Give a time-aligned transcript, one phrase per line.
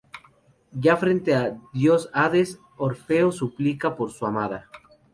[0.71, 4.67] Ya frente al dios Hades, Orfeo suplica por su amada.